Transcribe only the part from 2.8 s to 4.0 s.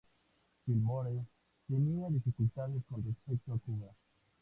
con respecto a Cuba.